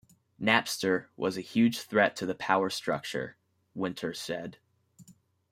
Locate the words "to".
2.15-2.25